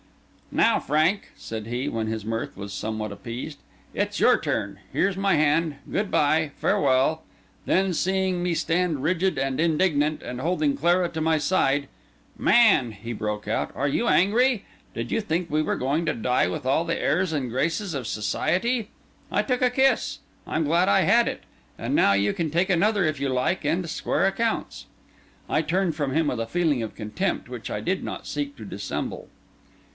"Now, 0.51 0.79
Frank," 0.79 1.29
said 1.37 1.67
he, 1.67 1.87
when 1.87 2.07
his 2.07 2.25
mirth 2.25 2.57
was 2.57 2.73
somewhat 2.73 3.11
appeased, 3.11 3.59
"it's 3.93 4.19
your 4.19 4.37
turn. 4.37 4.79
Here's 4.91 5.15
my 5.15 5.35
hand. 5.35 5.75
Good 5.89 6.09
bye; 6.11 6.51
farewell!" 6.57 7.23
Then, 7.65 7.93
seeing 7.93 8.41
me 8.43 8.53
stand 8.55 9.01
rigid 9.03 9.37
and 9.37 9.61
indignant, 9.61 10.23
and 10.23 10.41
holding 10.41 10.75
Clara 10.75 11.07
to 11.09 11.21
my 11.21 11.37
side—"Man!" 11.37 12.91
he 12.93 13.13
broke 13.13 13.47
out, 13.47 13.73
"are 13.75 13.87
you 13.87 14.07
angry? 14.07 14.65
Did 14.95 15.09
you 15.11 15.21
think 15.21 15.49
we 15.51 15.61
were 15.61 15.77
going 15.77 16.05
to 16.07 16.13
die 16.13 16.47
with 16.47 16.65
all 16.65 16.83
the 16.83 16.99
airs 16.99 17.31
and 17.31 17.49
graces 17.51 17.93
of 17.93 18.07
society? 18.07 18.89
I 19.31 19.43
took 19.43 19.61
a 19.61 19.69
kiss; 19.69 20.19
I'm 20.47 20.63
glad 20.65 20.89
I 20.89 21.01
had 21.01 21.27
it; 21.29 21.43
and 21.77 21.95
now 21.95 22.11
you 22.13 22.33
can 22.33 22.49
take 22.49 22.71
another 22.71 23.05
if 23.05 23.21
you 23.21 23.29
like, 23.29 23.63
and 23.63 23.87
square 23.89 24.25
accounts." 24.25 24.87
I 25.47 25.61
turned 25.61 25.95
from 25.95 26.11
him 26.13 26.27
with 26.27 26.39
a 26.41 26.47
feeling 26.47 26.81
of 26.81 26.95
contempt 26.95 27.47
which 27.47 27.69
I 27.71 27.79
did 27.79 28.03
not 28.03 28.27
seek 28.27 28.57
to 28.57 28.65
dissemble. 28.65 29.29